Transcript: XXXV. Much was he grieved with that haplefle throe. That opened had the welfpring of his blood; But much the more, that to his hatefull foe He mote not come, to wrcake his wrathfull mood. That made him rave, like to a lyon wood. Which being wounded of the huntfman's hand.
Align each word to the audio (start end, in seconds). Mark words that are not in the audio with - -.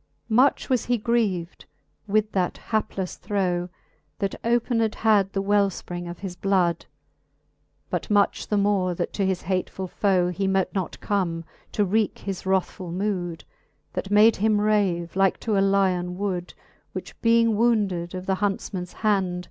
XXXV. 0.00 0.30
Much 0.34 0.70
was 0.70 0.84
he 0.86 0.96
grieved 0.96 1.66
with 2.06 2.32
that 2.32 2.58
haplefle 2.70 3.18
throe. 3.18 3.68
That 4.18 4.34
opened 4.42 4.94
had 4.94 5.30
the 5.34 5.42
welfpring 5.42 6.08
of 6.08 6.20
his 6.20 6.36
blood; 6.36 6.86
But 7.90 8.08
much 8.08 8.48
the 8.48 8.56
more, 8.56 8.94
that 8.94 9.12
to 9.12 9.26
his 9.26 9.42
hatefull 9.42 9.90
foe 9.90 10.28
He 10.30 10.46
mote 10.46 10.70
not 10.74 10.98
come, 11.00 11.44
to 11.72 11.84
wrcake 11.84 12.20
his 12.20 12.44
wrathfull 12.46 12.92
mood. 12.94 13.44
That 13.92 14.10
made 14.10 14.36
him 14.36 14.58
rave, 14.58 15.16
like 15.16 15.38
to 15.40 15.58
a 15.58 15.60
lyon 15.60 16.16
wood. 16.16 16.54
Which 16.92 17.20
being 17.20 17.54
wounded 17.58 18.14
of 18.14 18.24
the 18.24 18.36
huntfman's 18.36 18.94
hand. 19.04 19.48